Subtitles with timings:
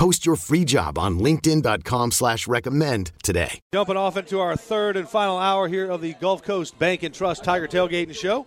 [0.00, 3.60] Post your free job on LinkedIn.com slash recommend today.
[3.74, 7.14] Jumping off into our third and final hour here of the Gulf Coast Bank and
[7.14, 8.46] Trust Tiger Tailgating Show.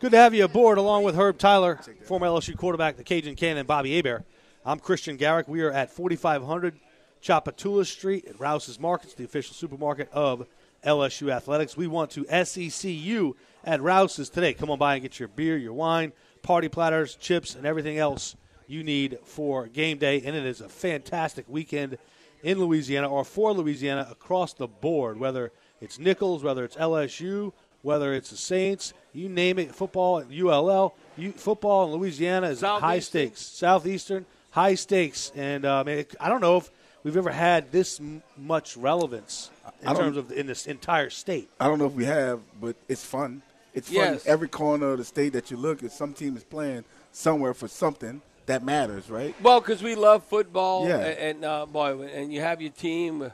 [0.00, 3.64] Good to have you aboard along with Herb Tyler, former LSU quarterback, the Cajun Cannon,
[3.64, 4.24] Bobby Hebert.
[4.66, 5.46] I'm Christian Garrick.
[5.46, 6.80] We are at 4500
[7.22, 10.48] Tchoupitoulas Street at Rouse's Markets, the official supermarket of
[10.84, 11.76] LSU Athletics.
[11.76, 14.54] We want to SEC you at Rouse's today.
[14.54, 18.34] Come on by and get your beer, your wine, party platters, chips, and everything else
[18.70, 20.22] you need for game day.
[20.24, 21.98] And it is a fantastic weekend
[22.42, 27.52] in Louisiana or for Louisiana across the board, whether it's Nicholls, whether it's LSU,
[27.82, 32.60] whether it's the Saints, you name it, football at ULL, you, football in Louisiana is
[32.60, 33.40] high stakes.
[33.40, 35.32] Southeastern, high stakes.
[35.34, 36.70] And uh, man, I don't know if
[37.02, 39.50] we've ever had this m- much relevance
[39.82, 41.50] in terms of in this entire state.
[41.58, 43.42] I don't know if we have, but it's fun.
[43.74, 43.96] It's fun.
[43.96, 44.26] Yes.
[44.26, 47.68] Every corner of the state that you look at, some team is playing somewhere for
[47.68, 48.20] something
[48.50, 49.34] that matters, right?
[49.42, 50.98] Well, because we love football, Yeah.
[50.98, 53.22] and, and uh, boy, and you have your team.
[53.22, 53.30] uh,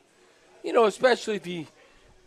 [0.62, 1.66] You know, especially if you,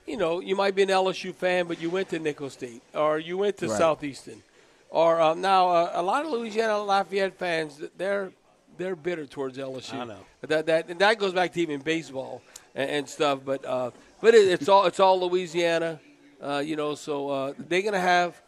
[0.07, 3.19] you know, you might be an LSU fan, but you went to Nicholls State or
[3.19, 3.77] you went to Right.
[3.77, 4.41] Southeastern,
[4.89, 8.31] or um, now uh, a lot of Louisiana Lafayette fans, they're
[8.77, 9.93] they're bitter towards LSU.
[9.93, 10.23] I know.
[10.41, 12.41] That that and that goes back to even baseball
[12.73, 13.39] and, and stuff.
[13.45, 15.99] But uh, but it, it's all it's all Louisiana,
[16.41, 16.95] uh, you know.
[16.95, 18.41] So uh, they're gonna have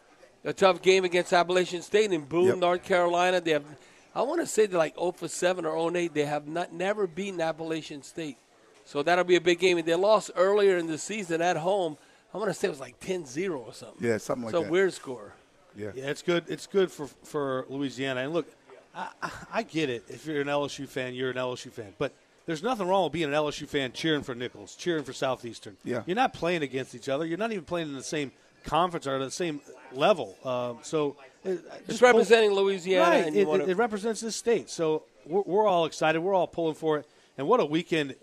[0.44, 2.58] a tough game against Appalachian State in Boone, Yep.
[2.58, 3.40] North Carolina.
[3.40, 3.64] They have,
[4.14, 6.14] I want to say they're like 0 for 7 or 0 and 8.
[6.14, 8.36] They have not never beaten Appalachian State,
[8.84, 9.78] so that'll be a big game.
[9.78, 11.96] And they lost earlier in the season at home.
[12.34, 14.06] I want to say it was like 10-0 or something.
[14.06, 14.70] Yeah, something like so that.
[14.70, 15.34] weird score.
[15.76, 15.90] Yeah.
[15.94, 16.44] Yeah, it's good.
[16.48, 18.20] It's good for for Louisiana.
[18.22, 18.46] And look,
[18.94, 20.04] I, I- I get it.
[20.08, 21.94] If you're an LSU fan, you're an LSU fan.
[21.98, 22.12] But
[22.44, 25.76] there's nothing wrong with being an LSU fan cheering for Nicholls, cheering for Southeastern.
[25.84, 26.02] Yeah.
[26.06, 27.24] You're not playing against each other.
[27.24, 28.32] You're not even playing in the same
[28.64, 29.60] conference or the same
[29.92, 30.36] level.
[30.44, 33.26] Um, so it, It's just pull- representing Louisiana, Right.
[33.26, 34.70] and It, want it, it represents this state.
[34.70, 36.20] So we're, we're all excited.
[36.20, 37.06] We're all pulling for it.
[37.38, 38.14] And what a weekend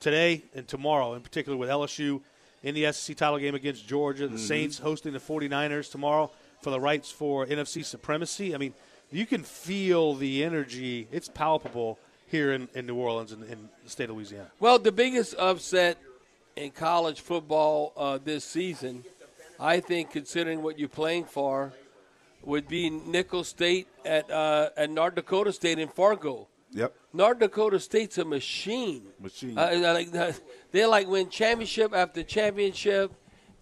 [0.00, 2.20] today and tomorrow, in particular with LSU
[2.62, 6.30] in the SEC title game against Georgia, the Saints hosting the 49ers tomorrow
[6.62, 8.54] for the rights for NFC supremacy.
[8.54, 8.74] I mean,
[9.12, 11.06] you can feel the energy.
[11.12, 14.50] It's palpable here in, in New Orleans and in the state of Louisiana.
[14.60, 15.98] Well, the biggest upset
[16.56, 19.04] in college football uh, this season,
[19.60, 21.72] I think, considering what you're playing for,
[22.42, 26.48] would be Nicholls State at uh, at North Dakota State in Fargo.
[26.72, 26.94] Yep.
[27.12, 29.02] North Dakota State's a machine.
[29.20, 29.58] Machine.
[29.58, 30.40] Uh, like that.
[30.70, 33.10] They like win championship after championship,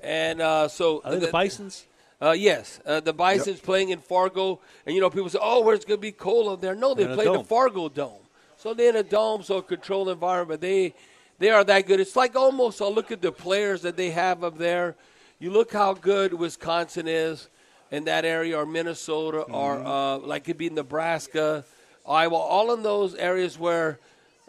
[0.01, 1.87] and uh, so Are they the Bisons?
[2.21, 5.85] Uh, yes, uh, the Bison's playing in Fargo, and you know people say, "Oh, where's
[5.85, 7.45] going to be cold up there?" No, they In play the.
[7.45, 8.25] Fargo Dome,
[8.57, 10.61] so they're in a dome, so a controlled environment.
[10.61, 10.95] They
[11.39, 12.01] they are that good.
[12.01, 12.83] It's like almost.
[12.83, 14.97] I look at the players that they have up there.
[15.39, 17.49] You look how good Wisconsin is
[17.91, 21.63] in that area, or Minnesota, or uh, like it could be Nebraska,
[22.09, 23.99] Iowa, all in those areas where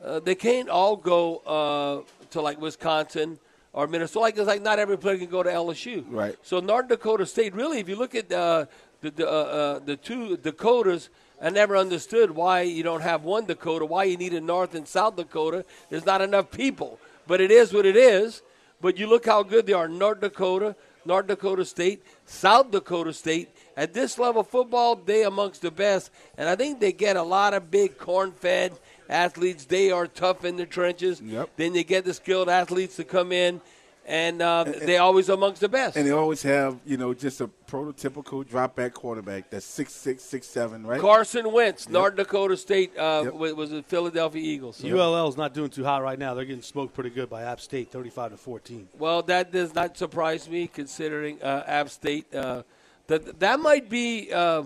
[0.01, 3.37] uh, they can't all go uh, to like Wisconsin
[3.73, 4.19] or Minnesota.
[4.21, 6.05] Like it's like not every player can go to LSU.
[6.07, 6.37] Right.
[6.41, 8.65] So North Dakota State, really, if you look at uh,
[9.01, 11.09] the the, uh, uh, the two Dakotas,
[11.41, 14.87] I never understood why you don't have one Dakota, why you need a North and
[14.87, 15.65] South Dakota.
[15.89, 16.97] There's not enough people,
[17.27, 18.41] but it is what it is.
[18.81, 19.87] But you look how good they are.
[19.87, 23.49] North Dakota, North Dakota State, South Dakota State.
[23.75, 27.23] At this level of football, they amongst the best, and I think they get a
[27.23, 28.73] lot of big corn-fed
[29.09, 29.65] athletes.
[29.65, 31.21] They are tough in the trenches.
[31.21, 31.49] Yep.
[31.57, 33.61] Then they get the skilled athletes to come in,
[34.07, 35.97] and uh, they always amongst the best.
[35.97, 40.47] And they always have, you know, just a prototypical dropback quarterback that's six six, six
[40.47, 41.01] seven, right?
[41.01, 43.33] Carson Wentz, North Dakota State, uh, Yep.
[43.55, 44.81] was the Philadelphia Eagles.
[44.83, 46.33] ULL is not doing too hot right now.
[46.33, 48.87] They're getting smoked pretty good by App State, 35 to 14.
[48.97, 52.33] Well, that does not surprise me, considering uh, App State.
[52.33, 52.63] Uh,
[53.07, 54.63] that that might be, uh,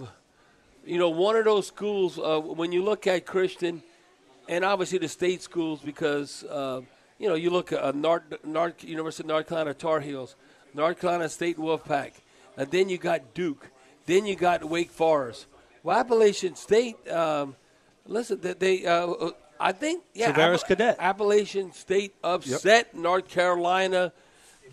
[0.86, 3.81] you know, one of those schools uh, when you look at Christian,
[4.48, 6.81] and obviously the state schools, because uh,
[7.21, 10.35] you know you look at uh, North, North University of North Carolina Tar Heels,
[10.73, 12.13] North Carolina State Wolfpack,
[12.57, 13.69] and then you got Duke,
[14.07, 15.45] then you got Wake Forest.
[15.83, 16.95] Well, Appalachian State.
[17.09, 17.56] Um,
[18.06, 18.53] listen, they.
[18.53, 20.95] they uh, I think yeah, Tavares Cadet.
[21.00, 24.12] Appalachian State upset North Carolina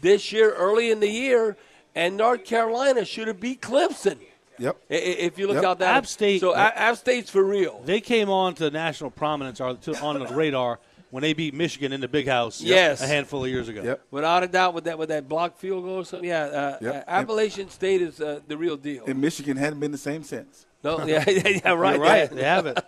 [0.01, 1.59] this year, early in the year,
[1.95, 4.17] and North Carolina should have beat Clemson.
[4.59, 4.77] Yep.
[4.91, 5.65] I- i- If you look Yep.
[5.65, 7.83] out that App State- so A- App State's for real.
[7.85, 10.79] They came on to national prominence or to, on the radar
[11.11, 12.61] when they beat Michigan in the Big House.
[12.61, 13.01] Yes.
[13.03, 13.83] a handful of years ago.
[13.83, 14.03] Yep.
[14.11, 16.29] Without a doubt, with that with that block field goal or something.
[16.29, 16.95] Yeah, uh, Yep.
[16.95, 19.05] uh, Appalachian State is uh, the real deal.
[19.07, 20.67] And Michigan hadn't been the same since.
[20.85, 22.19] No, yeah, yeah, yeah, right, You're right.
[22.19, 22.27] yeah.
[22.27, 22.79] They haven't.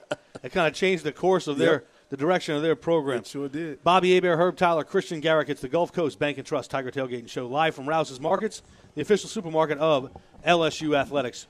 [0.42, 3.18] It kind of changed the course of their the direction of their program.
[3.18, 3.82] It sure did.
[3.84, 5.48] Bobby Hebert, Herb Tyler, Christian Garrick.
[5.48, 8.62] It's the Gulf Coast Bank and Trust Tiger Tailgating Show live from Rouse's Markets,
[8.94, 10.10] the official supermarket of
[10.46, 11.46] LSU Athletics.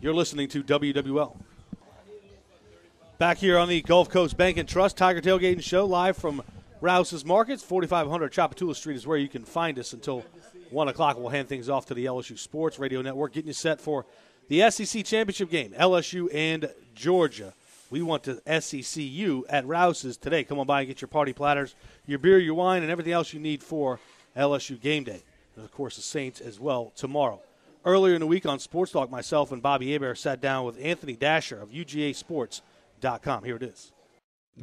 [0.00, 1.36] You're listening to WWL.
[3.16, 6.42] Back here on the Gulf Coast Bank and Trust Tiger Tailgating Show live from
[6.80, 10.24] Rouse's Markets, 4500 Tchoupitoulas Street is where you can find us until
[10.70, 11.16] 1 o'clock.
[11.16, 14.04] We'll hand things off to the LSU Sports Radio Network, getting you set for
[14.48, 17.54] the SEC Championship game, LSU and Georgia.
[17.88, 20.42] We want to SECU at Rouse's today.
[20.42, 21.76] Come on by and get your party platters,
[22.08, 24.00] your beer, your wine, and everything else you need for
[24.36, 25.22] LSU game day.
[25.54, 27.40] And of course, the Saints as well tomorrow.
[27.84, 31.14] Earlier in the week on Sports Talk, myself and Bobby Hebert sat down with Anthony
[31.14, 31.70] Dasher of
[33.04, 33.44] UGASports.com.
[33.44, 33.92] Here it is.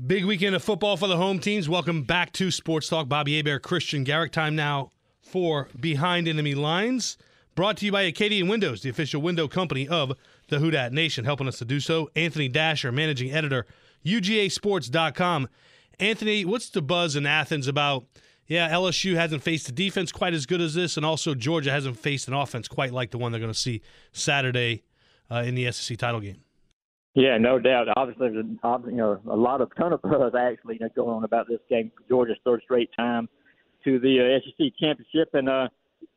[0.07, 1.67] Big weekend of football for the home teams.
[1.67, 3.09] Welcome back to Sports Talk.
[3.09, 4.31] Bobby Hebert, Christian Garrick.
[4.31, 4.89] Time now
[5.21, 7.17] for Behind Enemy Lines.
[7.55, 10.13] Brought to you by Acadian Windows, the official window company of
[10.47, 11.25] the Who Dat Nation.
[11.25, 13.65] Helping us to do so, Anthony Dasher, managing editor,
[14.05, 15.49] UGASports.com.
[15.99, 18.05] Anthony, what's the buzz in Athens about?
[18.47, 21.97] Yeah, LSU hasn't faced a defense quite as good as this, and also Georgia hasn't
[21.97, 23.81] faced an offense quite like the one they're going to see
[24.13, 24.83] Saturday
[25.29, 26.43] uh, in the SEC title game.
[27.13, 27.87] Yeah, no doubt.
[27.95, 31.17] Obviously, there's a, you know a lot of ton of buzz actually you know, going
[31.17, 31.91] on about this game.
[32.07, 33.27] Georgia's third straight time
[33.83, 35.67] to the uh, SEC championship, and uh,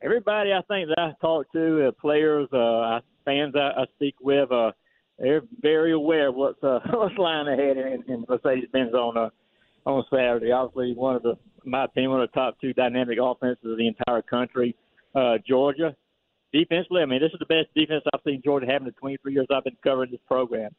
[0.03, 4.53] everybody I think that I talk to, uh, players, uh, fans I, I speak with,
[4.53, 4.73] uh,
[5.19, 9.31] they're very aware of what's uh, what's lying ahead in, in Mercedes-Benz on uh,
[9.87, 10.53] on Saturday.
[10.53, 13.89] Obviously, one of the, my opinion, one of the top two dynamic offenses of the
[13.89, 14.77] entire country.
[15.15, 15.95] Uh, Georgia,
[16.55, 19.35] defensively, I mean, this is the best defense I've seen Georgia have in the 23
[19.35, 20.71] years I've been covering this program.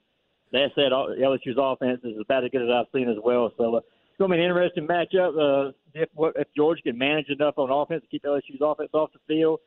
[0.51, 3.51] That said, LSU's offense is about as good as I've seen as well.
[3.57, 5.35] So uh, it's going to be an interesting matchup.
[5.35, 9.19] Uh, if if Georgia can manage enough on offense to keep LSU's offense off the
[9.27, 9.59] field,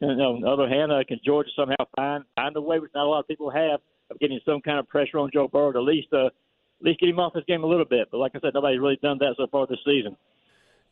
[0.00, 3.06] and on the other hand, uh, can Georgia somehow find find a way, which not
[3.06, 3.80] a lot of people have,
[4.10, 7.00] of getting some kind of pressure on Joe Burrow to at least uh, at least
[7.00, 8.08] get him off his game a little bit.
[8.10, 10.16] But like I said, nobody's really done that so far this season.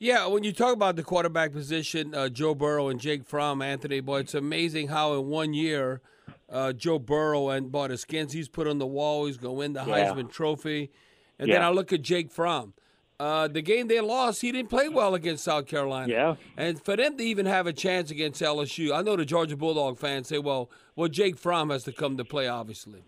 [0.03, 4.01] Yeah, when you talk about the quarterback position, uh, Joe Burrow and Jake Fromm, Anthony,
[4.01, 6.01] boy, it's amazing how in one year,
[6.51, 9.59] uh, Joe Burrow and boy, the skins he's put on the wall, he's going to
[9.59, 10.11] win the Yeah.
[10.13, 10.91] Heisman Trophy.
[11.39, 12.75] And then I look at Jake Fromm.
[13.21, 16.13] Uh, the game they lost, he didn't play well against South Carolina.
[16.13, 16.35] Yeah.
[16.57, 20.01] And for them to even have a chance against LSU, I know the Georgia Bulldog
[20.01, 23.05] fans say, well, well, Jake Fromm has to come to play, obviously.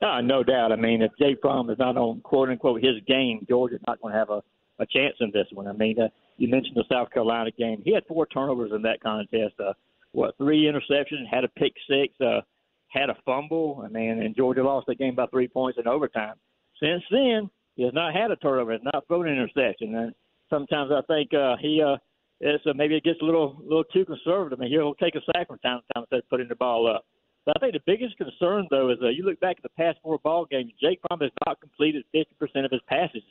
[0.00, 0.70] Uh, no doubt.
[0.70, 4.12] I mean, if Jake Fromm is not on quote unquote his game, Georgia's not going
[4.12, 4.44] to have a,
[4.80, 5.68] a chance in this one.
[5.68, 7.82] I mean, uh, you mentioned the South Carolina game.
[7.84, 9.54] He had four turnovers in that contest.
[9.58, 9.72] Uh,
[10.12, 12.40] what, three interceptions, had a pick six, uh,
[12.88, 13.82] had a fumble.
[13.84, 16.34] I mean, and Georgia lost that game by three points in overtime.
[16.82, 19.94] Since then, he has not had a turnover, has not thrown an interception.
[19.94, 20.14] And
[20.48, 21.96] sometimes I think uh, he uh,
[22.40, 24.58] it's, uh, maybe it gets a little little too conservative.
[24.58, 26.90] I mean, he'll take a sack from time to time instead of putting the ball
[26.90, 27.04] up.
[27.44, 29.98] But I think the biggest concern, though, is uh, you look back at the past
[30.02, 30.72] four ball games.
[30.80, 33.22] Jake Fromm has not completed 50% of his passes,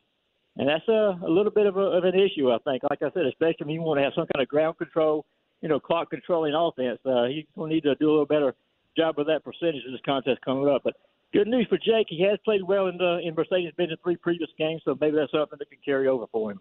[0.60, 2.52] and that's a, a little bit of, a, of an issue.
[2.52, 4.78] I think, like I said, especially when you want to have some kind of ground
[4.78, 5.26] control,
[5.62, 7.00] you know, clock controlling offense.
[7.06, 8.54] Uh, he's going to need to do a little better
[8.98, 10.82] job with that percentage of this contest coming up.
[10.84, 10.96] But
[11.32, 14.50] good news for Jake, he has played well in the in Mercedes-Benz in three previous
[14.58, 16.60] games, so maybe that's something that can carry over for him.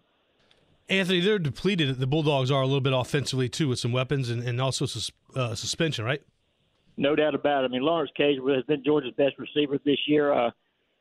[0.87, 1.99] Anthony, they're depleted.
[1.99, 5.11] The Bulldogs are a little bit offensively too, with some weapons and, and also sus,
[5.35, 6.21] uh, suspension, right?
[6.97, 7.67] No doubt about it.
[7.67, 10.33] I mean, Lawrence Cager has been Georgia's best receiver this year.
[10.33, 10.51] Uh,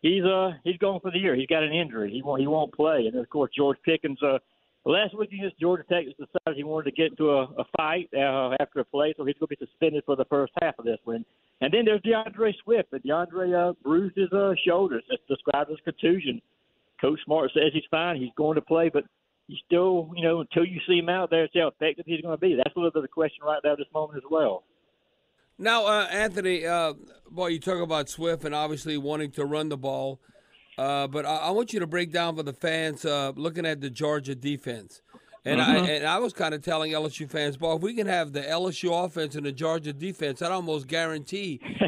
[0.02, 1.35] he's uh he's gone for the year.
[1.35, 2.11] He's got an injury.
[2.12, 3.07] He won't he won't play.
[3.07, 4.23] And of course, George Pickens.
[4.23, 4.38] Uh,
[4.85, 8.57] last week against Georgia Tech decided he wanted to get into a, a fight uh,
[8.61, 10.99] after a play, so he's going to be suspended for the first half of this
[11.05, 11.25] one.
[11.61, 12.93] And then there's DeAndre Swift.
[12.93, 15.02] And DeAndre uh, bruised his uh, shoulders.
[15.11, 16.40] It's described as contusion.
[17.00, 18.21] Coach Smart says he's fine.
[18.21, 19.05] He's going to play, but
[19.47, 22.37] you still, you know, until you see him out there, see how effective he's going
[22.37, 22.55] to be.
[22.55, 24.64] That's a little bit of the question right now at this moment as well.
[25.59, 26.95] Now, uh, Anthony, uh,
[27.31, 30.21] boy, you talk about Swift and obviously wanting to run the ball,
[30.77, 33.81] uh, but I, I want you to break down for the fans uh, looking at
[33.81, 35.03] the Georgia defense.
[35.45, 38.33] And I and I was kind of telling LSU fans, boy, if we can have
[38.33, 41.87] the LSU offense and the Georgia defense, I'd almost guarantee a,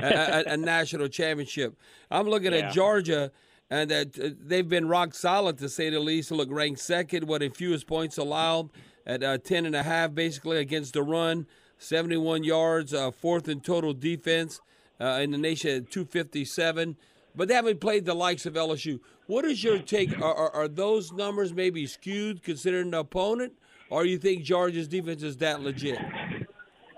[0.49, 1.77] a, a national championship.
[2.11, 2.69] I'm looking Yeah.
[2.69, 3.33] at Georgia,
[3.69, 6.31] and that uh, they've been rock solid to say the least.
[6.31, 8.71] Look, ranked second, what in fewest points allowed
[9.05, 11.47] at uh, ten and a half, basically against the run.
[11.81, 14.61] 71 yards, uh, fourth in total defense
[15.01, 16.97] uh, in the nation at 257.
[17.35, 19.01] But they haven't played the likes of LSU.
[19.27, 20.21] What is your take?
[20.21, 23.55] Are, are, are those numbers maybe skewed considering the opponent,
[23.89, 25.99] or you think Georgia's defense is that legit?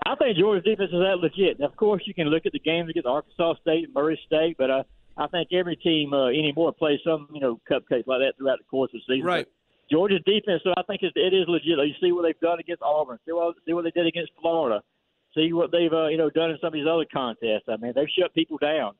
[0.05, 1.61] I think Georgia's defense is that legit.
[1.61, 4.69] Of course, you can look at the games against Arkansas State and Murray State, but
[4.69, 4.83] uh,
[5.15, 8.65] I think every team uh, anymore plays some, you know, cupcakes like that throughout the
[8.69, 9.25] course of the season.
[9.25, 9.47] Right.
[9.91, 11.77] Georgia's defense, so I think it's, it is legit.
[11.77, 13.19] You see what they've done against Auburn.
[13.25, 14.81] See what see what they did against Florida.
[15.35, 17.67] See what they've uh, you know done in some of these other contests.
[17.67, 18.93] I mean, they've shut people down.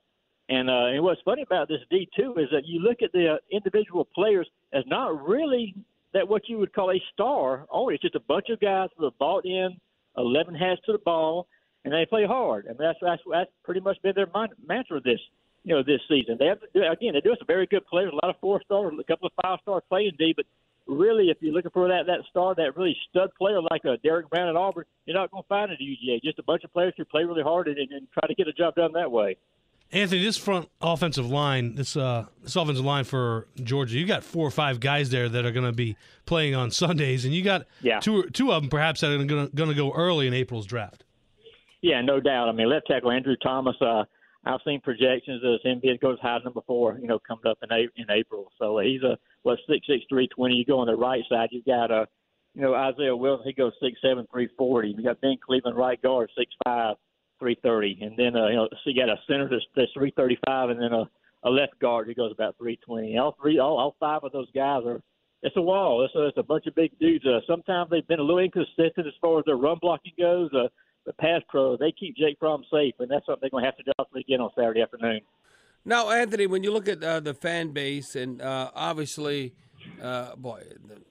[0.50, 3.34] And uh, and what's funny about this D two is that you look at the
[3.34, 5.74] uh, individual players as not really
[6.13, 7.66] that what you would call a star.
[7.72, 9.78] Only it's just a bunch of guys who have bought in,
[10.18, 11.48] eleven hands to the ball,
[11.86, 12.66] and they play hard.
[12.66, 14.28] And that's that's, that's pretty much been their
[14.68, 15.20] mantra this
[15.63, 16.36] you know this season.
[16.38, 18.94] They have again they do have some very good players, a lot of four stars,
[19.00, 20.46] a couple of five star playing D, but
[20.88, 24.30] really, if you're looking for that that star, that really stud player like a Derrick
[24.30, 26.22] Brown at Auburn, you're not going to find it at UGA.
[26.24, 28.54] Just a bunch of players who play really hard and, and try to get a
[28.54, 29.38] job done that way.
[29.92, 34.48] Anthony, this front offensive line, this uh, this offensive line for Georgia, you got four
[34.48, 37.66] or five guys there that are going to be playing on Sundays, and you got
[37.82, 38.00] yeah.
[38.00, 41.04] two two of them perhaps that are going to go early in April's draft.
[41.82, 42.50] Yeah, no doubt.
[42.50, 43.75] I mean, left tackle Andrew Thomas.
[43.82, 44.06] Uh,
[44.45, 46.97] I've seen projections as him being goes high number four.
[47.00, 48.51] You know, coming up in a, in April.
[48.59, 50.55] So he's a what six six three twenty.
[50.55, 52.05] You go on the right side, you've got a, uh,
[52.53, 53.47] you know, Isaiah Wilson.
[53.47, 54.93] He goes six seven three forty.
[54.97, 56.95] You got Ben Cleveland right guard six five
[57.39, 60.69] three thirty, and then uh, you know so you got a center that's, that's 335,
[60.71, 61.09] and then a,
[61.43, 63.17] a left guard who goes about 320.
[63.17, 65.01] All three, all, all five of those guys are.
[65.45, 66.05] It's a wall.
[66.05, 67.25] It's a, it's a bunch of big dudes.
[67.25, 70.50] Uh, sometimes they've been a little inconsistent as far as their run blocking goes.
[70.53, 70.69] Uh,
[71.05, 73.77] the pass pro, they keep Jake Fromm safe, and that's something they're going to have
[73.77, 75.22] to do again on Saturday afternoon.
[75.86, 79.53] Now, Anthony, when you look at uh, the fan base, and uh, obviously,
[80.01, 80.63] uh, boy,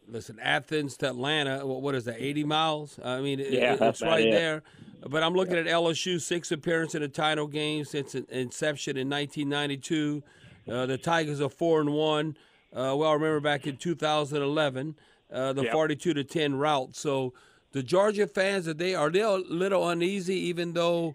[0.08, 2.98] listen, Athens to Atlanta, what is that, 80 miles?
[3.04, 4.30] I mean, yeah, it, it's right it.
[4.30, 4.62] there.
[5.06, 10.22] But I'm looking at LSU six appearance in a title game since inception in 1992.
[10.70, 12.36] Uh, the Tigers are four and one.
[12.72, 14.94] Uh, well, I remember back in 2011,
[15.32, 15.72] uh, the yep.
[15.72, 16.94] 42 to 10 rout.
[16.94, 17.34] So
[17.72, 21.14] the Georgia fans are they are a little uneasy, even though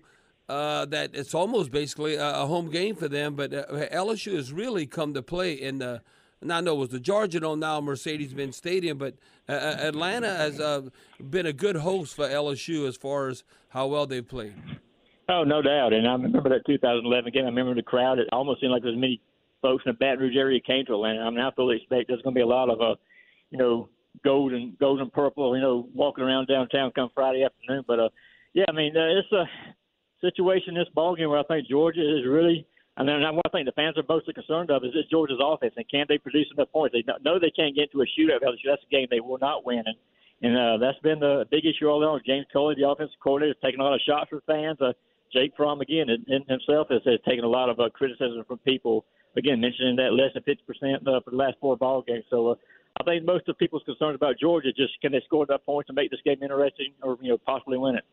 [0.50, 3.36] uh, that it's almost basically a, home game for them.
[3.36, 6.02] But uh, LSU has really come to play in the
[6.42, 9.16] and I know it was the Georgia Dome now Mercedes-Benz Stadium, but
[9.50, 10.82] uh, uh Atlanta has uh,
[11.30, 14.54] been a good host for LSU as far as how well they've played.
[15.30, 15.94] Oh, no doubt.
[15.94, 17.44] And I remember that 2011 game.
[17.44, 18.20] I remember the crowd.
[18.20, 19.20] It almost seemed like there was many
[19.62, 21.22] folks in the Baton Rouge area came to Atlanta.
[21.22, 22.96] I mean, I fully expect there's going to be a lot of, uh,
[23.50, 23.90] you know,
[24.24, 27.84] gold and gold and purple, you know, walking around downtown come Friday afternoon.
[27.88, 28.10] But uh,
[28.54, 29.46] yeah, I mean, uh, it's a
[30.22, 32.66] situation this ballgame where I think Georgia is really
[32.98, 35.88] and then one thing the fans are mostly concerned of is this Georgia's offense and
[35.88, 36.96] can they produce enough points?
[36.98, 38.42] They know they can't get into a shootout.
[38.42, 39.96] That's a game they will not win, and
[40.42, 42.22] and uh, that's been the big issue all along.
[42.26, 44.82] James Coley, the offensive coordinator, has taken a lot of shots from fans.
[44.82, 44.94] Uh,
[45.34, 48.58] Jake Fromm again in, in himself has, has taken a lot of uh, criticism from
[48.60, 49.06] people.
[49.36, 52.24] Again, mentioning that less than 50% uh, for the last four ball games.
[52.30, 52.56] So uh,
[53.00, 55.94] I think most of people's concerns about Georgia just can they score enough points to
[55.94, 58.06] make this game interesting or you know possibly win it.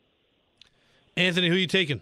[1.16, 2.00] Anthony, who are you taking?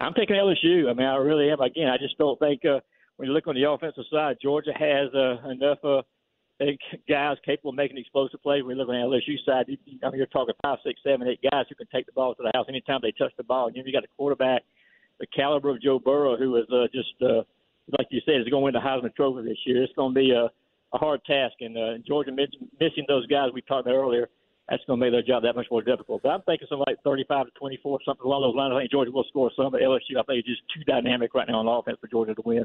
[0.00, 0.90] I'm taking LSU.
[0.90, 1.60] I mean, I really am.
[1.60, 2.80] Again, I just don't think uh,
[3.16, 6.02] when you look on the offensive side, Georgia has uh, enough uh,
[7.08, 8.64] guys capable of making explosive plays.
[8.64, 11.28] When you look on the LSU side, you, I mean, you're talking five, six, seven,
[11.28, 13.68] eight guys who can take the ball to the house anytime they touch the ball.
[13.68, 14.62] And you, know, you got a quarterback,
[15.20, 17.42] the caliber of Joe Burrow, who is uh, just uh,
[17.98, 19.82] like you said, is going to win the Heisman Trophy this year.
[19.82, 20.50] It's going to be a,
[20.92, 24.28] a hard task, and uh, Georgia missing those guys we talked about earlier
[24.68, 26.22] that's going to make their job that much more difficult.
[26.22, 28.72] But I'm thinking something like 35 to 24, something along those lines.
[28.74, 31.46] I think Georgia will score some, but LSU, I think, is just too dynamic right
[31.48, 32.64] now on offense for Georgia to win.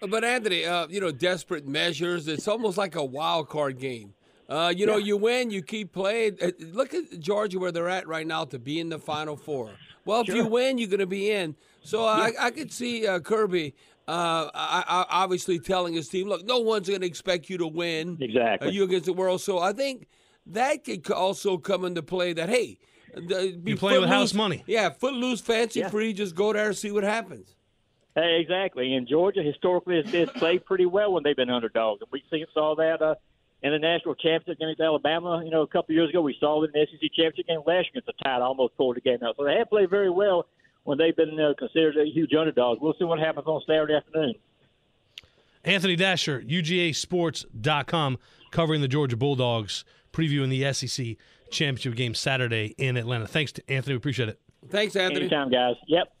[0.00, 2.28] But Anthony, uh, you know, desperate measures.
[2.28, 4.14] It's almost like a wild card game.
[4.48, 5.06] Uh, you know, yeah.
[5.06, 6.36] you win, you keep playing.
[6.40, 9.72] Uh, look at Georgia where they're at right now to be in the Final Four.
[10.04, 11.56] Well, if you win, you're going to be in.
[11.82, 12.40] So uh, yeah.
[12.40, 13.74] I, I could see uh, Kirby
[14.08, 17.66] uh, I, I, obviously telling his team, look, no one's going to expect you to
[17.66, 18.18] win.
[18.20, 18.68] Exactly.
[18.68, 19.40] Uh, you against the world.
[19.40, 20.06] So I think
[20.46, 22.32] that could also come into play.
[22.32, 22.78] That hey,
[23.14, 24.62] be you play with house money.
[24.66, 25.88] Yeah, footloose, fancy yeah.
[25.88, 26.12] free.
[26.12, 27.56] Just go there and see what happens.
[28.14, 28.94] Hey, exactly.
[28.94, 32.00] And Georgia historically has, has played pretty well when they've been underdogs.
[32.00, 33.16] And we see, saw that uh,
[33.62, 35.42] in the national championship against Alabama.
[35.44, 37.86] You know, a couple years ago, we saw it in the SEC championship game last
[37.86, 38.40] year against the Tide.
[38.40, 39.36] Almost pulled the game out.
[39.36, 40.46] So they have played very well
[40.86, 42.80] when they've been uh, considered a huge underdog.
[42.80, 44.34] We'll see what happens on Saturday afternoon.
[45.64, 48.18] Anthony Dasher, UGASports.com,
[48.52, 51.16] covering the Georgia Bulldogs previewing the SEC
[51.50, 53.26] championship game Saturday in Atlanta.
[53.26, 53.94] Thanks to Anthony.
[53.94, 54.40] We appreciate it.
[54.70, 55.22] Thanks, Anthony.
[55.22, 55.74] Anytime, guys.
[55.88, 56.12] Yep.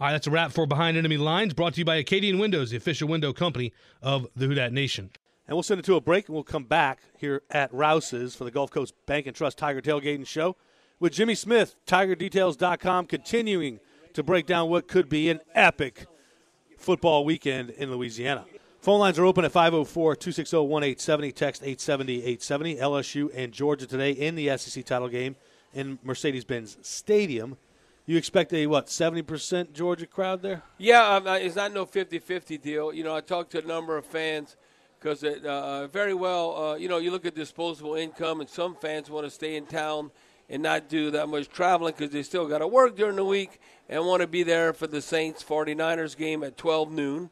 [0.00, 2.70] All right, that's a wrap for Behind Enemy Lines, brought to you by Acadian Windows,
[2.70, 5.10] the official window company of the Who Dat Nation.
[5.46, 8.44] And we'll send it to a break, and we'll come back here at Rouse's for
[8.44, 10.56] the Gulf Coast Bank and Trust Tiger Tailgating Show
[10.98, 13.80] with Jimmy Smith, TigerDetails.com, continuing
[14.14, 16.06] to break down what could be an epic
[16.76, 18.44] football weekend in Louisiana.
[18.80, 21.32] Phone lines are open at 504 260 1870.
[21.32, 22.76] Text 870 870.
[22.76, 25.36] LSU and Georgia today in the SEC title game
[25.72, 27.56] in Mercedes Benz Stadium.
[28.04, 30.62] You expect a, what, 70% Georgia crowd there?
[30.76, 32.92] Yeah, um, it's not no 50 50 deal.
[32.92, 34.56] You know, I talked to a number of fans
[34.98, 38.74] because it uh, very well, uh, you know, you look at disposable income, and some
[38.74, 40.10] fans want to stay in town
[40.52, 43.58] and not do that much traveling because they still got to work during the week
[43.88, 47.30] and want to be there for the Saints 49ers game at 12 noon.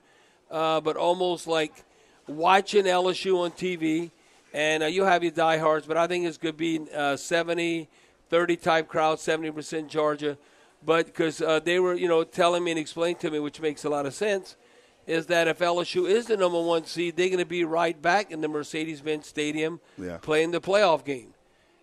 [0.51, 1.85] Uh, but almost like
[2.27, 4.11] watching LSU on TV,
[4.53, 7.89] and uh, you have your diehards, but I think it's going to be uh, 70
[8.31, 10.39] 30 type crowd, 70% Georgia.
[10.85, 13.85] But because uh, they were, you know, telling me and explaining to me, which makes
[13.85, 14.57] a lot of sense,
[15.07, 18.31] is that if LSU is the number one seed, they're going to be right back
[18.31, 20.19] in the Mercedes-Benz Stadium Yeah.
[20.19, 21.35] playing the playoff game.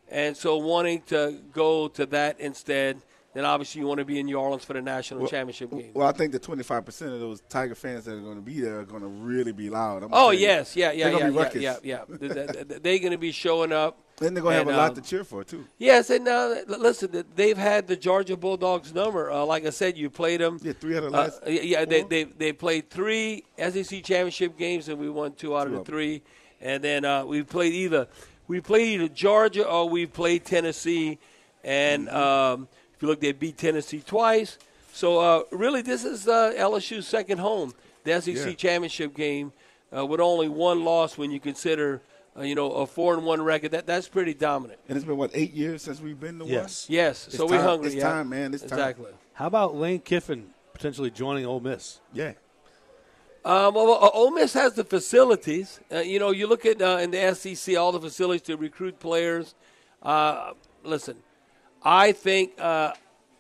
[0.09, 3.01] And so wanting to go to that instead,
[3.33, 5.91] then obviously you want to be in New Orleans for the national championship game.
[5.93, 8.79] Well, I think the 25% of those Tiger fans that are going to be there
[8.79, 10.03] are going to really be loud.
[10.03, 12.17] I'm oh yes, yeah, yeah, They're yeah, yeah, yeah, yeah.
[12.17, 13.99] Th- th- th- They're going to be showing up.
[14.19, 15.65] Then they're going to have And, a lot um, to cheer for, too.
[15.77, 19.29] Yes, and uh, l- listen, they've had the Georgia Bulldogs number.
[19.29, 20.59] Uh, like I said, you played them.
[20.63, 24.03] Yeah, three out of the Uh, last yeah, yeah, they, they they played three SEC
[24.03, 25.85] championship games, and we won two out of the of 'em.
[25.93, 26.23] three.
[26.59, 28.07] And then uh, we played either
[28.47, 31.19] we played either Georgia or we played Tennessee.
[31.63, 32.17] And Mm-hmm.
[32.17, 34.57] um, if you look, they beat Tennessee twice.
[34.93, 37.73] So uh, really, this is uh, LSU's second home,
[38.03, 38.53] the SEC Yeah.
[38.53, 39.51] championship game,
[39.95, 42.01] uh, with only one loss when you consider.
[42.37, 43.71] Uh, you know, a four and one record.
[43.71, 44.79] That that's pretty dominant.
[44.87, 46.53] And it's been, what, eight years since we've been to one?
[46.53, 46.85] Yes.
[46.87, 47.25] Yes.
[47.27, 47.87] It's so we're time- hungry.
[47.87, 48.03] it's yeah.
[48.03, 48.53] time, man.
[48.53, 48.73] It's time.
[48.77, 49.11] exactly.
[49.33, 51.99] How about Lane Kiffin potentially joining Ole Miss?
[52.13, 52.33] Yeah.
[53.47, 55.79] Um, well, well, Ole Miss has the facilities.
[55.89, 58.99] Uh, you know, you look at uh, in the SEC all the facilities to recruit
[58.99, 59.55] players.
[60.03, 60.51] Uh,
[60.83, 61.15] listen,
[61.81, 62.91] I think uh,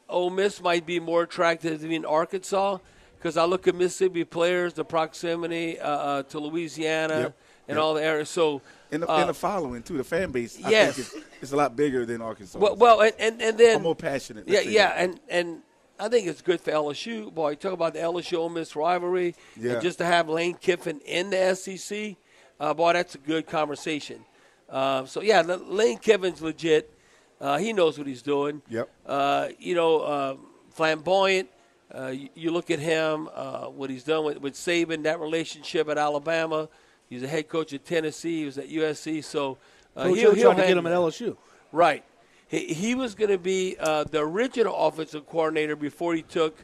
[0.07, 2.77] Ole Miss might be more attractive than Arkansas
[3.17, 7.37] because I look at Mississippi players, the proximity uh, uh, to Louisiana Yep.
[7.67, 7.83] and Yep.
[7.83, 8.29] all the areas.
[8.29, 8.61] So,
[8.93, 9.97] And the, uh, and the following, too.
[9.97, 10.95] The fan base, I yes.
[10.95, 12.57] think, is, is a lot bigger than Arkansas.
[12.57, 14.47] well, well and, and, and then I'm more passionate.
[14.47, 14.97] Yeah, yeah, that.
[14.99, 15.61] and and
[15.99, 17.33] I think it's good for LSU.
[17.33, 19.73] Boy, talk about the LSU Ole Miss rivalry, Yeah.
[19.73, 22.15] and just to have Lane Kiffin in the SEC,
[22.59, 24.23] uh, boy, that's a good conversation.
[24.69, 26.93] Uh, so yeah, L- Lane Kiffin's legit.
[27.39, 28.61] Uh, he knows what he's doing.
[28.69, 28.89] Yep.
[29.05, 30.35] Uh, you know, uh,
[30.71, 31.49] flamboyant.
[31.93, 35.87] Uh, you, you look at him, uh, what he's done with, with Saban, that relationship
[35.87, 36.67] at Alabama.
[37.09, 38.39] He's a head coach at Tennessee.
[38.39, 39.23] He was at USC.
[39.23, 39.57] So
[39.95, 40.91] uh, Coach he'll, he'll tried to get him at.
[40.93, 41.37] LSU.
[41.71, 42.03] Right.
[42.49, 46.63] He, he was going to be uh, the original offensive coordinator before he took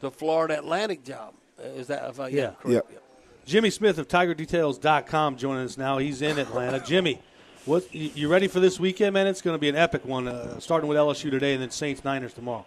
[0.00, 1.34] the Florida Atlantic job.
[1.58, 2.50] Uh, Is that if I Yeah.
[2.60, 2.86] correct?
[2.92, 2.98] Yeah.
[3.44, 5.98] Jimmy Smith of TigerDetails.com joining us now.
[5.98, 6.78] He's in Atlanta.
[6.80, 7.20] Jimmy,
[7.64, 9.26] what you you ready for this weekend, man?
[9.26, 12.04] It's going to be an epic one, uh, starting with LSU today and then Saints
[12.04, 12.64] Niners tomorrow.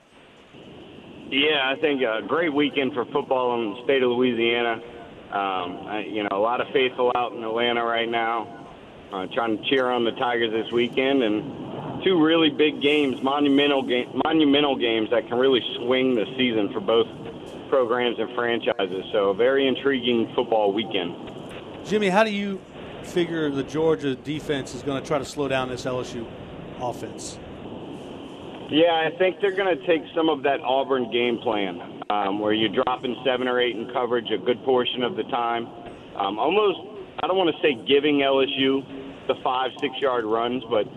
[1.30, 4.82] Yeah, I think a great weekend for football in the state of Louisiana.
[5.32, 8.68] Um, I, you know, a lot of faithful out in Atlanta right now,
[9.12, 11.42] uh, trying to cheer on the Tigers this weekend, and
[12.06, 16.80] two really big games, monumental game, monumental games that can really swing the season for
[16.80, 17.08] both
[17.70, 19.04] programs and franchises.
[19.12, 21.16] So, a very intriguing football weekend.
[21.84, 22.62] Jimmy, how do you
[23.04, 26.26] figure the Georgia defense is going to try to slow down this LSU
[26.80, 27.40] offense?
[28.70, 32.54] Yeah, I think they're going to take some of that Auburn game plan, um, where
[32.54, 35.68] you're dropping seven or eight in coverage a good portion of the time.
[36.16, 36.80] Um, almost,
[37.22, 40.88] I don't want to say giving LSU the five, six yard runs, but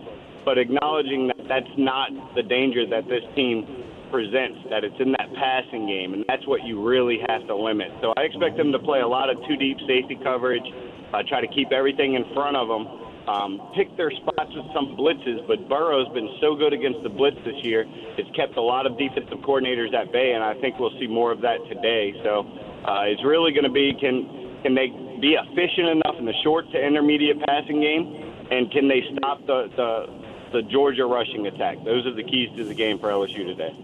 [0.48, 3.68] but acknowledging that that's not the danger that this team
[4.10, 4.56] presents.
[4.72, 7.92] That it's in that passing game, and that's what you really have to limit.
[8.00, 10.64] So I expect them to play a lot of two deep safety coverage,
[11.12, 12.88] uh, try to keep everything in front of them
[13.28, 17.36] um, pick their spots with some blitzes, but Burrow's been so good against the blitz
[17.44, 17.84] this year.
[18.16, 21.30] It's kept a lot of defensive coordinators at bay, and I think we'll see more
[21.30, 22.16] of that today.
[22.24, 22.48] So
[22.88, 24.88] uh, it's really going to be can can they
[25.20, 28.16] be efficient enough in the short to intermediate passing game,
[28.50, 29.88] and can they stop the the,
[30.52, 31.82] the Georgia rushing attack?
[31.84, 33.74] Those are the keys to the game for LSU today.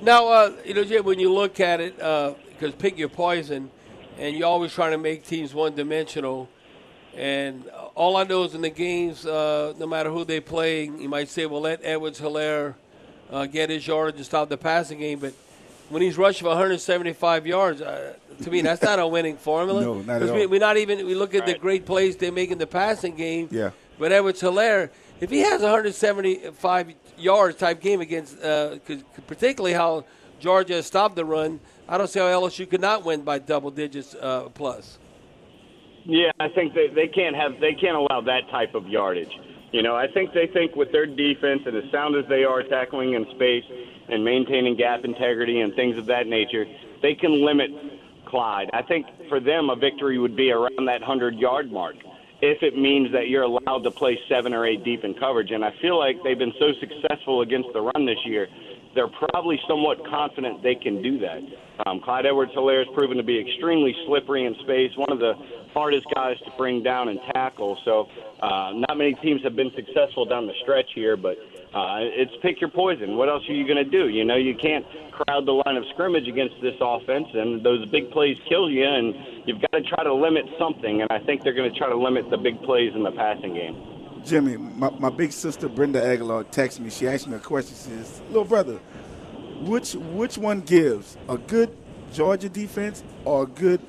[0.00, 3.70] Now, uh, you know, Jim, when you look at it, because pick your poison,
[4.18, 6.48] and you're always trying to make teams one dimensional.
[7.16, 11.08] And all I know is in the games, uh, no matter who they play, you
[11.08, 12.74] might say, well, let Edwards Helaire
[13.30, 15.18] uh, get his yardage and stop the passing game.
[15.18, 15.34] But
[15.90, 19.82] when he's rushing for 175 yards, uh, to me, that's not a winning formula.
[19.82, 20.36] No, not at 'Cause all.
[20.36, 23.14] We, we're not even, we look at the great plays they make in the passing
[23.14, 23.48] game.
[23.50, 23.70] Yeah.
[23.98, 24.88] But Edwards Helaire,
[25.22, 28.76] if he has 175 yards type game against, uh,
[29.28, 30.04] particularly how
[30.40, 34.16] Georgia stopped the run, I don't see how LSU could not win by double digits
[34.16, 34.98] uh, plus.
[36.04, 39.30] Yeah, I think they, they can't have they can't allow that type of yardage.
[39.70, 42.64] You know, I think they think with their defense and as sound as they are
[42.64, 43.64] tackling in space
[44.08, 46.66] and maintaining gap integrity and things of that nature,
[47.00, 47.70] they can limit
[48.26, 48.70] Clyde.
[48.72, 51.94] I think for them a victory would be around that hundred yard mark
[52.42, 55.52] if it means that you're allowed to play seven or eight deep in coverage.
[55.52, 58.48] And I feel like they've been so successful against the run this year,
[58.94, 61.40] they're probably somewhat confident they can do that.
[61.86, 65.34] Um, Clyde Edwards Helaire has proven to be extremely slippery in space, one of the
[65.72, 67.78] hardest guys to bring down and tackle.
[67.84, 68.08] So
[68.42, 71.38] uh, not many teams have been successful down the stretch here, but
[71.72, 73.16] uh, it's pick your poison.
[73.16, 74.08] What else are you going to do?
[74.08, 78.10] You know, you can't crowd the line of scrimmage against this offense, and those big
[78.10, 79.14] plays kill you, and
[79.46, 81.02] you've got to try to limit something.
[81.02, 83.54] And I think they're going to try to limit the big plays in the passing
[83.54, 83.76] game.
[84.24, 86.90] Jimmy, my, my big sister Brenda Aguilar texted me.
[86.90, 87.74] She asked me a question.
[87.74, 88.78] She says, "Little brother,
[89.62, 91.76] which which one gives a good
[92.12, 93.80] Georgia defense or a good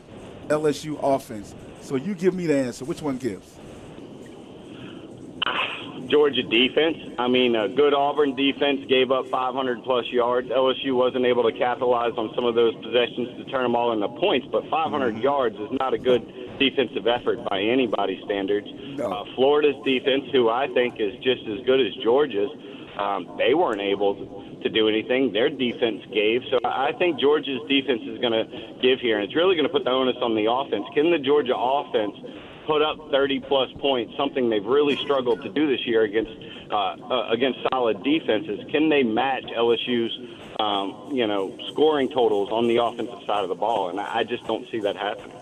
[0.47, 2.83] LSU offense?" So you give me the answer.
[2.85, 3.47] Which one gives?
[6.07, 6.97] Georgia defense.
[7.17, 10.49] I mean, a good Auburn defense gave up 500 plus yards.
[10.49, 14.07] LSU wasn't able to capitalize on some of those possessions to turn them all into
[14.19, 15.21] points, but 500 mm-hmm.
[15.21, 16.21] yards is not a good
[16.59, 18.67] defensive effort by anybody's standards.
[18.97, 19.11] No.
[19.11, 22.49] Uh, Florida's defense, who I think is just as good as Georgia's,
[22.99, 24.15] um, they weren't able
[24.61, 25.33] to do anything.
[25.33, 26.41] Their defense gave.
[26.49, 28.45] So I think Georgia's defense is going to
[28.81, 30.85] give here, and it's really going to put the onus on the offense.
[30.93, 32.15] Can the Georgia offense
[32.65, 36.31] put up 30 plus points, something they've really struggled to do this year against
[36.71, 38.59] uh, uh, against solid defenses.
[38.71, 40.17] Can they match LSU's
[40.59, 43.89] um, you know scoring totals on the offensive side of the ball?
[43.89, 45.37] And I just don't see that happening.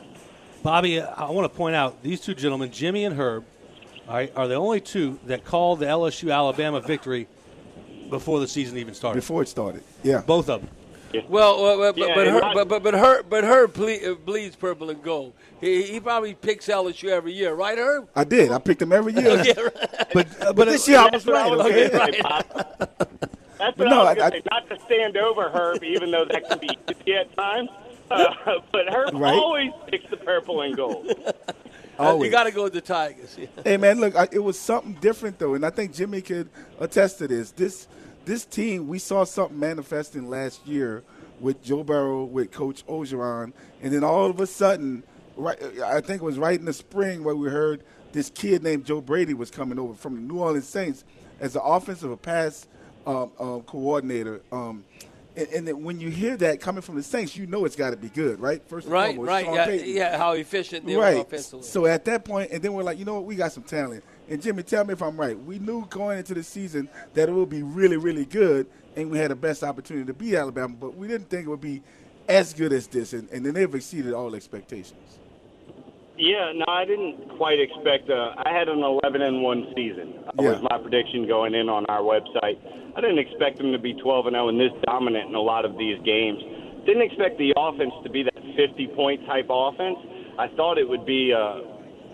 [0.63, 3.45] Bobby, I want to point out these two gentlemen, Jimmy and Herb,
[4.07, 7.27] are the only two that called the LSU Alabama victory
[8.09, 9.19] before the season even started.
[9.21, 10.69] Before it started, yeah, both of them.
[11.27, 14.89] Well, well, but, yeah, but, her, but, but, but her, but her ble- bleeds purple
[14.89, 15.33] and gold.
[15.59, 18.09] He, he probably picks LSU every year, right, Herb?
[18.15, 18.51] I did.
[18.51, 19.43] I picked him every year.
[19.45, 20.09] yeah, right.
[20.13, 21.51] But uh, but this year I was right.
[21.51, 22.21] Okay, right.
[23.57, 24.43] That's what no, I was going to say.
[24.49, 27.69] Not to stand over Herb, even though that can be easy at times.
[28.09, 28.33] Uh,
[28.71, 29.33] but Herb right?
[29.33, 31.13] always picks the purple and gold.
[31.99, 32.25] Always.
[32.25, 33.37] You got to go with the Tigers.
[33.63, 37.19] hey man, look, I, it was something different though, and I think Jimmy could attest
[37.19, 37.51] to this.
[37.51, 37.87] This
[38.25, 41.03] this team, we saw something manifesting last year
[41.39, 45.03] with Joe Burrow, with Coach Orgeron, and then all of a sudden,
[45.35, 48.85] right, I think it was right in the spring where we heard this kid named
[48.85, 51.03] Joe Brady was coming over from the New Orleans Saints
[51.39, 52.67] as the offensive pass
[53.07, 54.41] um, um, coordinator.
[54.51, 54.83] Um,
[55.35, 57.97] and, and when you hear that coming from the Saints, you know it's got to
[57.97, 58.61] be good, right?
[58.67, 61.17] First right, foremost, right, yeah, yeah, how efficient they right.
[61.17, 61.65] offensively.
[61.65, 64.03] So at that point, and then we're like, you know what, we got some talent.
[64.31, 65.37] And Jimmy, tell me if I'm right.
[65.37, 68.65] We knew going into the season that it would be really, really good,
[68.95, 71.59] and we had the best opportunity to beat Alabama, but we didn't think it would
[71.59, 71.83] be
[72.29, 75.19] as good as this, and, and then they've exceeded all expectations.
[76.17, 78.09] Yeah, no, I didn't quite expect.
[78.09, 80.13] Uh, I had an 11 and one season.
[80.23, 80.51] That yeah.
[80.51, 82.55] was my prediction going in on our website.
[82.95, 85.65] I didn't expect them to be 12 and 0 and this dominant in a lot
[85.65, 86.39] of these games.
[86.85, 89.97] Didn't expect the offense to be that 50 point type offense.
[90.39, 91.70] I thought it would be uh,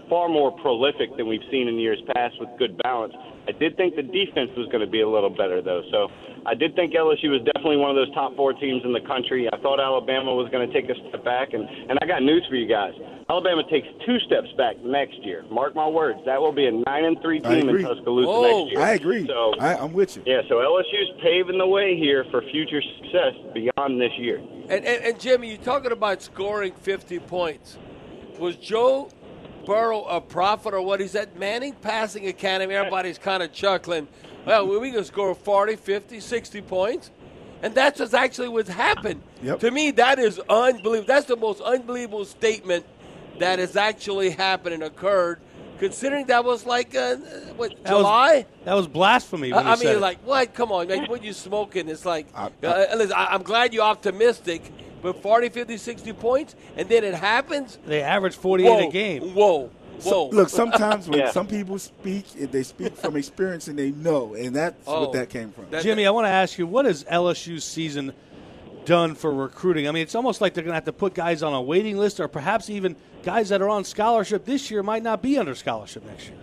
[0.09, 3.13] far more prolific than we've seen in years past with good balance.
[3.47, 5.81] I did think the defense was going to be a little better, though.
[5.91, 6.09] So
[6.45, 9.47] I did think LSU was definitely one of those top four teams in the country.
[9.51, 12.45] I thought Alabama was going to take a step back, and, and I got news
[12.49, 12.93] for you guys.
[13.29, 15.43] Alabama takes two steps back next year.
[15.51, 16.19] Mark my words.
[16.25, 18.81] That will be a nine and three team in Tuscaloosa Whoa, next year.
[18.81, 19.27] I agree.
[19.27, 20.23] So I, am with you.
[20.25, 20.41] Yeah.
[20.47, 24.37] So LSU's paving the way here for future success beyond this year.
[24.69, 27.77] And, and, and Jimmy, you're talking about scoring 50 points.
[28.39, 29.09] Was Joe
[29.67, 31.01] Burrow a prophet or what?
[31.01, 32.73] He's at Manning Passing Academy.
[32.73, 34.07] Everybody's kind of chuckling.
[34.45, 37.11] Well, we can score 40, 50, 60 points.
[37.61, 39.21] And that's just actually what's happened.
[39.43, 39.59] Yep.
[39.59, 41.07] To me, that is unbelievable.
[41.07, 42.85] That's the most unbelievable statement
[43.39, 45.41] that has actually happened and occurred
[45.79, 47.17] considering that was like uh,
[47.57, 48.35] what that July.
[48.35, 49.51] Was, that was blasphemy.
[49.51, 50.53] I, I mean, like what?
[50.53, 51.05] Come on, man!
[51.07, 51.89] What you smoking?
[51.89, 56.13] It's like I, I, uh, listen, I, am glad you're optimistic, but 40, 50, 60
[56.13, 57.77] points, and then it happens.
[57.85, 59.33] They average 48 whoa, a game.
[59.33, 59.57] Whoa.
[59.57, 59.71] Whoa.
[59.99, 61.31] So, look, sometimes when yeah.
[61.31, 65.29] some people speak, they speak from experience and they know, and that's oh, what that
[65.29, 65.65] came from.
[65.71, 68.13] That, Jimmy, I want to ask you, what is LSU's season
[68.85, 69.87] done for recruiting?
[69.87, 71.97] I mean, it's almost like they're going to have to put guys on a waiting
[71.97, 75.55] list, or perhaps even guys that are on scholarship this year might not be under
[75.55, 76.37] scholarship next year.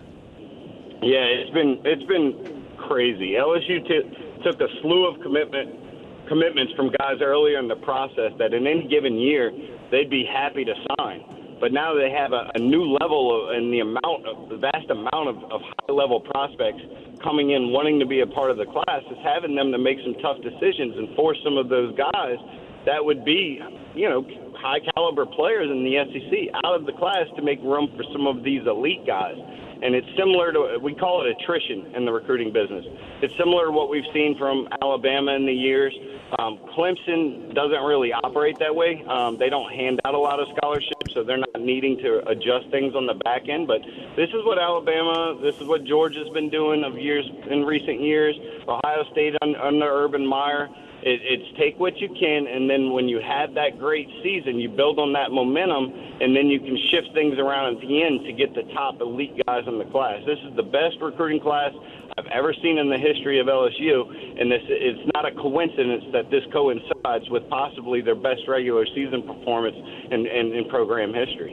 [1.02, 3.32] Yeah, it's been it's been crazy.
[3.32, 5.83] LSU t- took a slew of commitment
[6.28, 9.52] commitments from guys earlier in the process that in any given year
[9.90, 11.22] they'd be happy to sign.
[11.60, 15.28] But now they have a, a new level and the amount of the vast amount
[15.28, 16.82] of, of high level prospects
[17.22, 19.98] coming in wanting to be a part of the class is having them to make
[20.04, 22.36] some tough decisions and force some of those guys
[22.84, 23.60] that would be,
[23.94, 24.20] you know,
[24.60, 28.26] high caliber players in the SEC out of the class to make room for some
[28.26, 29.36] of these elite guys.
[29.82, 32.84] And it's similar to, we call it attrition in the recruiting business.
[33.20, 35.92] It's similar to what we've seen from Alabama in the years.
[36.38, 39.04] Um, Clemson doesn't really operate that way.
[39.08, 42.70] Um, they don't hand out a lot of scholarships, so they're not needing to adjust
[42.70, 43.66] things on the back end.
[43.66, 43.82] But
[44.16, 48.34] this is what Alabama, this is what Georgia's been doing of years in recent years.
[48.66, 50.68] Ohio State under, under Urban Meyer
[51.04, 54.72] it, it's take what you can, and then when you have that great season, you
[54.72, 58.32] build on that momentum, and then you can shift things around at the end to
[58.32, 60.24] get the top elite guys in the class.
[60.24, 61.76] This is the best recruiting class
[62.16, 66.30] I've ever seen in the history of LSU, and this it's not a coincidence that
[66.30, 69.76] this coincides with possibly their best regular season performance
[70.10, 71.52] in, in, in program history.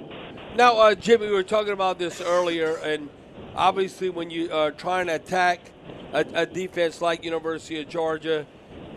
[0.56, 3.10] Now, uh, Jimmy, we were talking about this earlier, and
[3.54, 5.60] obviously, when you are trying to attack
[6.14, 8.46] a, a defense like University of Georgia,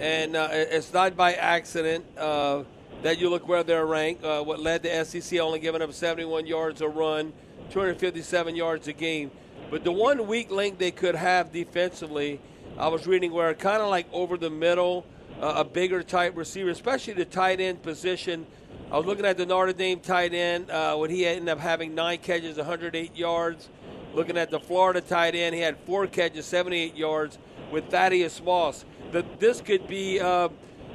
[0.00, 2.64] and uh, it's not by accident uh,
[3.02, 4.24] that you look where they're ranked.
[4.24, 7.32] Uh, what led the SEC only giving up 71 yards a run,
[7.70, 9.30] 257 yards a game.
[9.70, 12.40] But the one weak link they could have defensively,
[12.78, 15.06] I was reading where kind of like over the middle,
[15.40, 18.46] uh, a bigger type receiver, especially the tight end position.
[18.90, 21.94] I was looking at the Notre Dame tight end uh, when he ended up having
[21.94, 23.68] nine catches, 108 yards.
[24.12, 27.38] Looking at the Florida tight end, he had four catches, 78 yards
[27.72, 28.84] with Thaddeus Moss.
[29.12, 30.48] That this could be uh,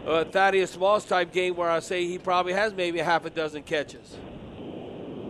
[0.06, 3.63] a Thaddeus Moss type game where I say he probably has maybe half a dozen
[3.63, 4.17] catches.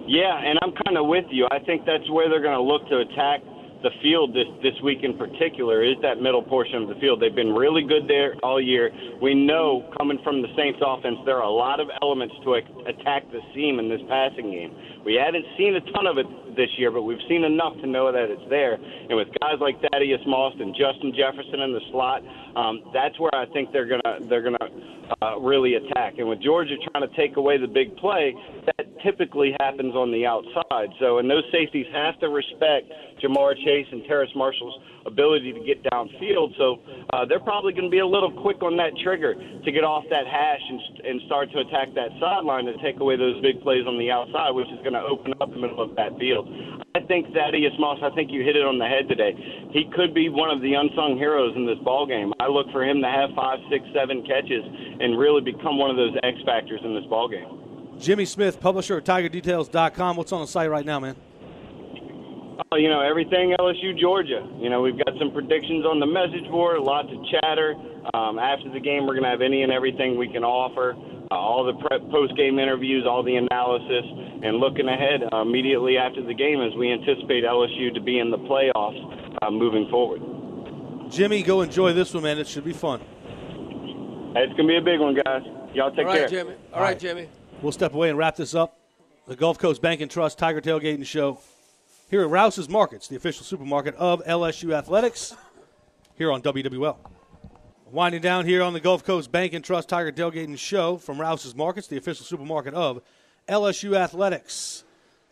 [0.08, 1.48] Yeah, and I'm kind of with you.
[1.52, 3.42] I think that's where they're going to look to attack
[3.82, 7.22] the field this this week in particular is that middle portion of the field.
[7.22, 8.92] They've been really good there all year.
[9.22, 13.24] We know coming from the Saints offense, there are a lot of elements to attack
[13.32, 14.76] the seam in this passing game.
[15.06, 16.28] We haven't seen a ton of it
[16.60, 18.76] this year, but we've seen enough to know that it's there.
[18.76, 22.20] And with guys like Thaddeus Moss and Justin Jefferson in the slot,
[22.60, 24.68] um, that's where I think they're gonna they're gonna
[25.24, 26.20] uh, really attack.
[26.20, 30.26] And with Georgia trying to take away the big play, that typically happens on the
[30.26, 30.92] outside.
[31.00, 32.92] So, and those safeties have to respect
[33.24, 36.56] Ja'Marr Chase and Terrace Marshall's ability to get downfield.
[36.58, 36.80] So
[37.14, 40.04] uh, they're probably going to be a little quick on that trigger to get off
[40.10, 43.88] that hash and, and start to attack that sideline to take away those big plays
[43.88, 46.48] on the outside, which is going to open up the middle of that field.
[46.96, 49.38] I think Thaddeus Moss, I think you hit it on the head today.
[49.72, 52.34] He could be one of the unsung heroes in this ball game.
[52.40, 54.66] I look for him to have five, six, seven catches
[55.00, 57.98] and really become one of those X factors in this ball game.
[58.00, 60.18] Jimmy Smith, publisher at TigerDetails.com.
[60.18, 61.16] What's on the site right now, man?
[62.72, 64.48] Oh, you know, everything LSU Georgia.
[64.60, 67.76] You know, we've got some predictions on the message board, lots of chatter.
[68.14, 70.96] Um, after the game, we're going to have any and everything we can offer.
[71.32, 74.04] Uh, all the prep post-game interviews, all the analysis,
[74.44, 78.32] and looking ahead uh, immediately after the game as we anticipate LSU to be in
[78.32, 80.22] the playoffs uh, moving forward.
[81.12, 82.40] Jimmy, go enjoy this one, man.
[82.40, 83.02] It should be fun.
[84.36, 85.44] It's going to be a big one, guys.
[85.76, 86.30] Y'all take all right, care.
[86.30, 86.54] Jimmy.
[86.72, 87.30] All, all right, right, Jimmy.
[87.62, 88.80] We'll step away and wrap this up.
[89.28, 91.40] The Gulf Coast Bank and Trust Tiger Tailgating Show
[92.10, 95.36] here at Rouse's Markets, the official supermarket of LSU Athletics,
[96.16, 96.98] here on WWL.
[97.92, 101.56] Winding down here on the Gulf Coast Bank and Trust Tiger Tailgating Show from Rouse's
[101.56, 103.02] Markets, the official supermarket of
[103.48, 104.84] LSU Athletics.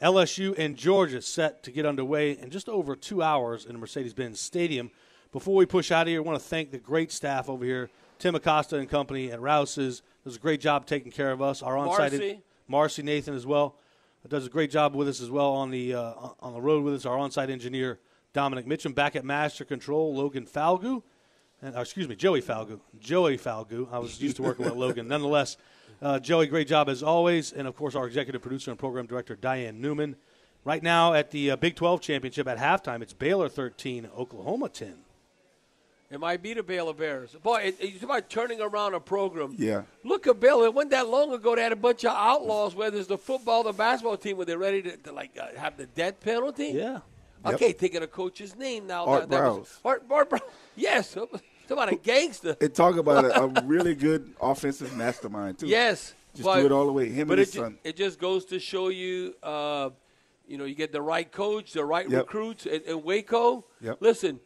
[0.02, 4.16] LSU and Georgia set to get underway in just over two hours in the Mercedes
[4.16, 4.90] Benz Stadium.
[5.32, 7.92] Before we push out of here, I want to thank the great staff over here,
[8.18, 10.02] Tim Acosta and company at Rouse's.
[10.24, 11.62] Does a great job taking care of us.
[11.62, 12.42] Our on-site Marcy.
[12.68, 13.76] Marcy Nathan as well
[14.28, 16.96] does a great job with us as well on the uh, on the road with
[16.96, 17.06] us.
[17.06, 18.00] Our on-site engineer
[18.34, 21.04] Dominic Mitchum back at Master Control, Logan Falgu,
[21.62, 23.88] and uh, excuse me, Joey Falgu, Joey Falgu.
[23.92, 25.08] I was used to working with Logan.
[25.10, 25.58] Nonetheless,
[26.02, 29.36] uh, Joey, great job as always, and of course our executive producer and program director
[29.36, 30.16] Diane Newman.
[30.64, 34.96] Right now at the uh, Big 12 championship at halftime, it's Baylor 13, Oklahoma 10.
[36.10, 37.36] It might be the Baylor Bears.
[37.44, 39.56] Boy, it, it's about turning around a program.
[39.58, 39.84] Yeah.
[40.04, 40.66] Look at Baylor.
[40.66, 43.64] It wasn't that long ago they had a bunch of outlaws, whether it's the football
[43.64, 46.68] the basketball team, where they're ready to, to like uh, have the death penalty.
[46.68, 47.00] Yeah.
[47.56, 47.78] Okay, yep.
[47.78, 49.06] thinking of a coach's name now.
[49.06, 49.80] Art that, Browse.
[49.84, 50.42] Art, Art Browse.
[50.76, 51.14] Yes.
[51.14, 51.30] Talk
[51.70, 52.56] about a gangster.
[52.62, 55.68] And talk about a, a, really good offensive mastermind, too.
[55.68, 56.14] Yes.
[56.34, 57.10] Just but, do it all the way.
[57.10, 57.78] Him but and his it, son.
[57.84, 59.90] it just goes to show you, uh,
[60.48, 62.20] you know, you get the right coach, the right Yep.
[62.22, 62.66] recruits.
[62.68, 63.98] In, in Waco, Yep.
[64.02, 64.40] listen,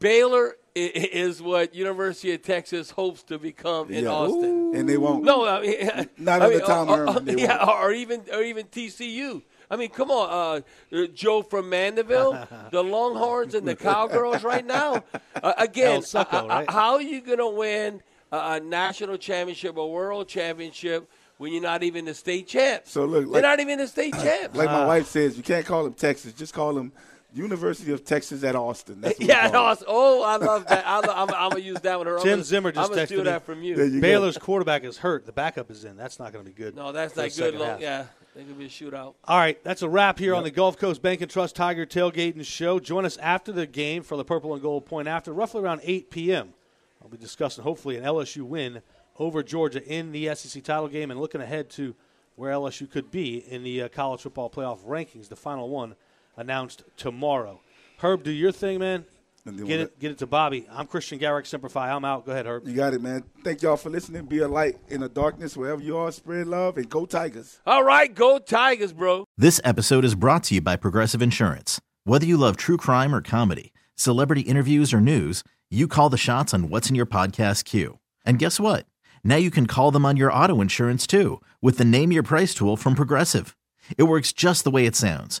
[0.00, 4.10] Baylor is what University of Texas hopes to become in Yeah.
[4.10, 4.72] Austin.
[4.74, 5.24] And they won't.
[5.24, 7.80] No, I mean, Not I mean, Tom Herman, they yeah, won't.
[7.84, 9.42] or even or even TCU.
[9.70, 15.04] I mean, come on, uh, Joe from Mandeville, the Longhorns and the Cowgirls right now.
[15.40, 16.70] Uh, again, El Succo, uh, uh, right?
[16.70, 18.02] how are you going to win
[18.32, 22.90] a, a national championship, a world championship, when you're not even the state champs?
[22.90, 24.56] So, look, they're not even the state champs.
[24.56, 26.32] Like my wife says, you can't call them Texas.
[26.32, 26.90] Just call them
[27.32, 29.00] University of Texas at Austin.
[29.00, 29.82] That's what yeah, call no, it.
[29.86, 30.84] oh, I love that.
[30.86, 32.08] I lo- I'm, I'm gonna use that one.
[32.08, 33.24] I'm Tim gonna, Zimmer just I'm gonna texted steal me.
[33.24, 33.76] that from you.
[33.76, 34.00] There you go.
[34.00, 35.26] Baylor's quarterback is hurt.
[35.26, 35.96] The backup is in.
[35.96, 36.74] That's not going to be good.
[36.74, 37.32] No, that's not good.
[37.32, 38.06] second Long, yeah,
[38.38, 39.14] it could be a shootout.
[39.24, 42.44] All right, that's a wrap here on the Gulf Coast Bank and Trust Tiger Tailgating
[42.44, 42.78] Show.
[42.78, 46.08] Join us after the game for the Purple and Gold Point after, roughly around 8
[46.10, 46.54] p.m.
[47.02, 48.82] I'll be discussing hopefully an LSU win
[49.18, 51.96] over Georgia in the SEC title game and looking ahead to
[52.36, 55.28] where LSU could be in the uh, college football playoff rankings.
[55.28, 55.96] The final one
[56.36, 57.60] announced tomorrow.
[57.98, 59.04] Herb, do your thing, man.
[59.46, 60.66] And then Get we'll it, get it to Bobby.
[60.70, 61.90] I'm Christian Garrick, Semper Fi.
[61.90, 62.26] I'm out.
[62.26, 62.66] Go ahead, Herb.
[62.66, 63.24] You got it, man.
[63.44, 64.26] Thank y'all for listening.
[64.26, 66.12] Be a light in the darkness wherever you are.
[66.12, 67.60] Spread love and go Tigers.
[67.66, 69.24] All right, go Tigers, bro.
[69.36, 71.80] This episode is brought to you by Progressive Insurance.
[72.04, 76.52] Whether you love true crime or comedy, celebrity interviews or news, you call the shots
[76.54, 77.98] on what's in your podcast queue.
[78.24, 78.86] And guess what?
[79.24, 82.54] Now you can call them on your auto insurance too with the Name Your Price
[82.54, 83.56] tool from Progressive.
[83.96, 85.40] It works just the way it sounds.